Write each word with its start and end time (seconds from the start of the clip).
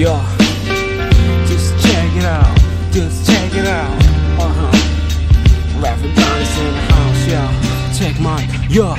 Yo, 0.00 0.18
just 1.46 1.78
check 1.84 2.16
it 2.16 2.24
out, 2.24 2.56
just 2.90 3.26
check 3.26 3.52
it 3.52 3.66
out. 3.66 3.92
Uh 4.40 4.48
huh. 4.48 5.86
Everybody's 5.86 6.58
in 6.58 6.72
the 6.72 6.80
house, 6.88 7.28
yeah. 7.28 7.92
Check 7.92 8.18
mine, 8.18 8.48
yo. 8.70 8.96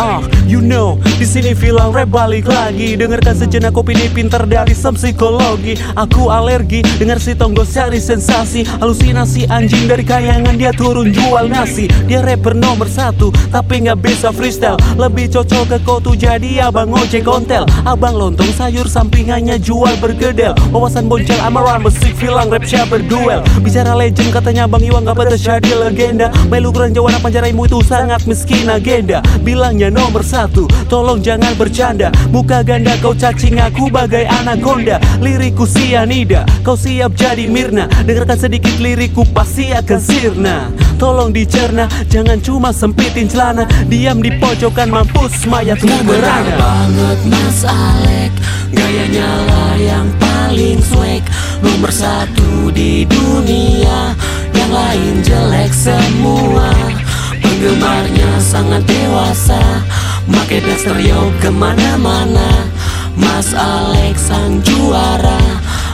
Ah, 0.00 0.24
you 0.48 0.64
know, 0.64 0.96
di 1.20 1.26
sini 1.28 1.52
film 1.52 1.92
rap 1.92 2.08
balik 2.08 2.48
lagi. 2.48 2.96
Dengarkan 2.96 3.36
sejenak 3.36 3.76
kopi 3.76 3.92
ini 3.94 4.08
pinter 4.10 4.42
dari 4.48 4.72
sem 4.72 4.96
psikologi. 4.96 5.76
Aku 5.94 6.32
alergi 6.32 6.80
dengar 6.96 7.20
si 7.20 7.36
tonggo 7.36 7.62
cari 7.68 8.00
sensasi, 8.00 8.64
halusinasi 8.80 9.46
anjing 9.52 9.84
dari 9.84 10.02
kayangan 10.02 10.56
dia 10.56 10.72
turun 10.72 11.12
jual 11.12 11.46
nasi. 11.46 11.86
Dia 12.08 12.24
rapper 12.24 12.56
nomor 12.56 12.88
satu, 12.88 13.28
tapi 13.52 13.84
nggak 13.84 14.00
bisa 14.00 14.32
freestyle. 14.32 14.80
Lebih 14.96 15.28
cocok 15.28 15.76
ke 15.76 15.78
kau 15.84 16.00
tuh 16.00 16.16
jadi 16.16 16.72
abang 16.72 16.88
ojek 16.88 17.26
kontel. 17.26 17.68
Abang 17.84 18.16
lontong 18.16 18.50
sayur 18.56 18.88
sampingannya 18.88 19.60
jual 19.60 19.92
bergedel. 20.00 20.56
Wawasan 20.72 21.06
boncel 21.06 21.36
amaran 21.44 21.84
musik 21.84 22.16
film 22.16 22.48
rap 22.48 22.64
siapa 22.64 22.94
berduel. 22.94 23.42
Bicara 23.58 23.98
legend 23.98 24.30
katanya 24.30 24.70
bang 24.70 24.86
Iwan 24.86 25.02
gak 25.02 25.18
pantas 25.18 25.42
jadi 25.42 25.72
legenda. 25.74 26.30
Melu 26.46 26.70
kurang 26.70 26.94
jawaban 26.94 27.18
panjaraimu 27.18 27.66
itu 27.66 27.82
sangat 27.82 28.22
miskin 28.30 28.70
agenda. 28.70 29.18
Bilangnya 29.42 29.83
nomor 29.90 30.24
satu, 30.24 30.68
tolong 30.88 31.20
jangan 31.20 31.52
bercanda. 31.56 32.08
Muka 32.30 32.60
ganda 32.64 32.96
kau 33.00 33.12
cacing 33.12 33.60
aku 33.60 33.88
bagai 33.88 34.28
anaconda. 34.28 35.00
Liriku 35.20 35.64
sianida, 35.64 36.44
kau 36.64 36.76
siap 36.78 37.16
jadi 37.16 37.48
Mirna. 37.48 37.88
Dengarkan 38.04 38.38
sedikit 38.38 38.76
liriku 38.80 39.24
pasti 39.34 39.72
akan 39.74 40.00
sirna. 40.00 40.56
Tolong 40.96 41.34
dicerna, 41.34 41.90
jangan 42.06 42.38
cuma 42.40 42.70
sempitin 42.70 43.26
celana. 43.26 43.66
Diam 43.90 44.22
di 44.22 44.32
pojokan 44.38 44.88
mampus 44.88 45.44
mayatmu 45.48 46.06
merana. 46.06 46.54
banget 46.58 47.18
Mas 47.28 47.60
Alek 47.64 48.32
Gayanya 48.74 49.30
lah 49.46 49.74
yang 49.78 50.08
paling 50.18 50.80
swag 50.82 51.24
Nomor 51.62 51.90
satu 51.92 52.68
di 52.74 53.06
dunia 53.06 54.12
Yang 54.52 54.70
lain 54.70 55.14
jelek 55.22 55.72
semua 55.72 56.83
Penggemarnya 57.74 58.38
sangat 58.38 58.86
dewasa. 58.86 59.58
Make 60.30 60.62
daster 60.62 60.94
yo 60.94 61.34
ke 61.42 61.50
mana-mana. 61.50 62.70
Mas 63.18 63.50
Alek 63.50 64.14
sang 64.14 64.62
juara. 64.62 65.42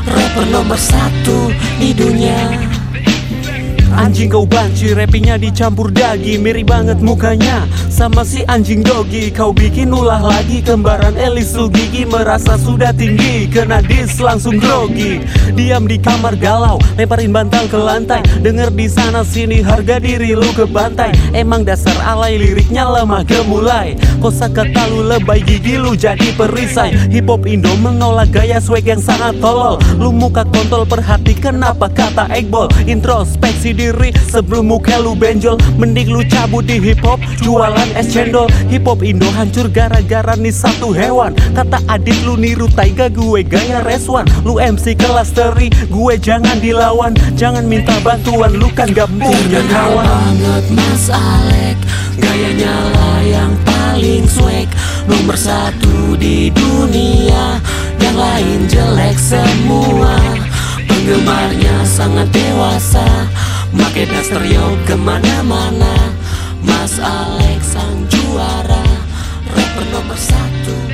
Rapper 0.04 0.44
nomor 0.52 0.76
satu 0.76 1.48
di 1.80 1.96
dunia 1.96 2.52
Anjing 3.90 4.30
kau 4.30 4.46
banci, 4.46 4.94
rappingnya 4.94 5.34
dicampur 5.34 5.90
daging. 5.90 6.46
Mirip 6.46 6.70
banget 6.70 7.02
mukanya 7.02 7.66
sama 7.90 8.22
si 8.22 8.46
anjing 8.46 8.86
dogi. 8.86 9.34
Kau 9.34 9.50
bikin 9.50 9.90
ulah 9.90 10.22
lagi 10.22 10.62
kembaran 10.62 11.18
Elis 11.18 11.52
gigi 11.74 12.06
Merasa 12.06 12.54
sudah 12.54 12.94
tinggi, 12.94 13.50
kena 13.50 13.82
dis 13.82 14.22
langsung 14.22 14.62
grogi. 14.62 15.18
Diam 15.58 15.90
di 15.90 15.98
kamar 15.98 16.38
galau, 16.38 16.78
lemparin 16.94 17.34
bantal 17.34 17.66
ke 17.66 17.78
lantai. 17.78 18.22
Denger 18.40 18.70
di 18.70 18.86
sana 18.86 19.26
sini 19.26 19.58
harga 19.60 19.98
diri 19.98 20.32
lu 20.38 20.46
ke 20.54 20.64
bantai 20.64 21.10
Emang 21.34 21.66
dasar 21.66 21.94
alay 22.06 22.38
liriknya 22.38 22.86
lemah 22.86 23.26
gemulai. 23.26 23.98
Kosa 24.22 24.46
kata 24.46 24.86
lu 24.90 25.06
lebay 25.06 25.42
gigi 25.42 25.74
lu 25.78 25.98
jadi 25.98 26.30
perisai. 26.38 26.94
Hip 27.10 27.26
hop 27.26 27.42
Indo 27.46 27.74
menolak 27.78 28.30
gaya 28.30 28.62
swag 28.62 28.86
yang 28.86 29.02
sangat 29.02 29.38
tolol. 29.42 29.82
Lu 29.98 30.14
muka 30.14 30.46
kontol 30.46 30.86
perhatikan 30.86 31.58
apa 31.62 31.90
kata 31.90 32.30
Ekbol 32.30 32.70
Introspeksi 32.86 33.79
diri 33.80 34.12
sebelum 34.28 34.68
muka 34.68 35.00
lu 35.00 35.16
benjol 35.16 35.56
Mending 35.80 36.12
lu 36.12 36.20
cabut 36.28 36.68
di 36.68 36.76
hip 36.76 37.00
hop 37.00 37.16
jualan 37.40 37.88
es 37.96 38.12
cendol 38.12 38.52
Hip 38.68 38.84
hop 38.84 39.00
Indo 39.00 39.26
hancur 39.32 39.72
gara-gara 39.72 40.36
nih 40.36 40.52
satu 40.52 40.92
hewan. 40.92 41.32
Kata 41.56 41.80
adit 41.88 42.20
lu 42.28 42.36
niru 42.36 42.68
taiga 42.68 43.08
gue 43.08 43.40
gaya 43.40 43.80
reswan. 43.80 44.28
Lu 44.44 44.60
MC 44.60 44.92
kelas 44.94 45.32
teri 45.32 45.72
gue 45.88 46.14
jangan 46.20 46.60
dilawan. 46.60 47.16
Jangan 47.34 47.64
minta 47.64 47.96
bantuan 48.04 48.52
lu 48.54 48.68
kan 48.76 48.92
gak 48.92 49.08
punya 49.16 49.64
kawan. 49.72 50.04
banget 50.04 50.64
Mas 50.76 51.06
Alek. 51.08 51.78
Gayanya 52.20 52.74
lah 52.92 53.20
yang 53.24 53.52
paling 53.64 54.28
swag. 54.28 54.68
Nomor 55.08 55.34
satu 55.34 56.14
di 56.14 56.52
dunia 56.52 57.58
Yang 57.98 58.16
lain 58.20 58.60
jelek 58.68 59.16
semua. 59.16 60.14
Penggemarnya 60.84 61.82
sangat 61.88 62.28
dewasa 62.30 63.08
Make 63.70 64.06
daster 64.10 64.42
yo 64.42 64.74
ke 64.86 64.98
mana-mana. 64.98 65.94
Mas 66.66 66.98
Alek 66.98 67.62
sang 67.62 68.06
juara. 68.10 68.82
Rapper 69.50 69.86
nomor 69.94 70.18
satu 70.18 70.89